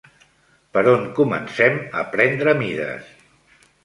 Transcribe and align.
Per 0.77 0.81
on 0.93 1.03
comencem 1.19 1.77
a 1.99 2.05
prendre 2.15 2.55
mides? 2.63 3.13